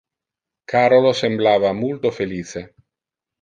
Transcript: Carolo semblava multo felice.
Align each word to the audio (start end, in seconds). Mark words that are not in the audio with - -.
Carolo 0.71 1.11
semblava 1.19 1.75
multo 1.83 2.13
felice. 2.21 2.65